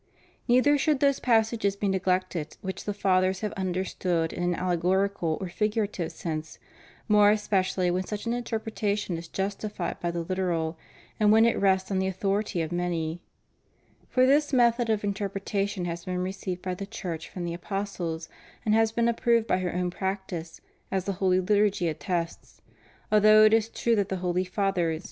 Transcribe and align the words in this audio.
Neither 0.47 0.79
should 0.79 0.99
those 0.99 1.19
passages 1.19 1.75
be 1.75 1.87
neglected 1.87 2.57
which 2.61 2.85
the 2.85 2.93
Fathers 2.95 3.41
have 3.41 3.51
understood 3.53 4.33
in 4.33 4.41
an 4.41 4.55
alle 4.55 4.75
gorical 4.75 5.39
or 5.39 5.47
figurative 5.47 6.11
sense, 6.11 6.57
more 7.07 7.29
especially 7.29 7.91
when 7.91 8.03
such 8.03 8.25
in 8.25 8.33
terpretation 8.41 9.15
is 9.15 9.27
justified 9.27 9.99
by 9.99 10.09
the 10.09 10.23
literal, 10.23 10.75
and 11.19 11.31
when 11.31 11.45
it 11.45 11.55
rests 11.55 11.91
on 11.91 11.99
the 11.99 12.07
authority 12.07 12.63
of 12.63 12.71
many. 12.71 13.21
For 14.09 14.25
this 14.25 14.51
method 14.51 14.89
of 14.89 15.03
interpretation 15.03 15.85
has 15.85 16.05
been 16.05 16.23
received 16.23 16.63
by 16.63 16.73
the 16.73 16.87
Church 16.87 17.29
from 17.29 17.43
the 17.45 17.53
apostles, 17.53 18.27
and 18.65 18.73
has 18.73 18.91
been 18.91 19.07
approved 19.07 19.45
by 19.45 19.59
her 19.59 19.71
own 19.71 19.91
practice, 19.91 20.61
as 20.89 21.05
the 21.05 21.13
holy 21.21 21.39
Liturgy 21.39 21.87
attests; 21.87 22.59
although 23.11 23.43
it 23.45 23.53
is 23.53 23.69
true 23.69 23.95
that 23.97 24.09
the 24.09 24.15
holy 24.15 24.45
Fathers 24.45 24.45
did 24.45 24.49
not 24.49 24.49
* 24.49 24.49
S. 24.49 24.49
Aug. 24.49 24.63
c. 24.63 24.71
Julian, 24.71 24.87
ii. 24.87 24.95
10, 24.95 24.95
37. 24.97 24.99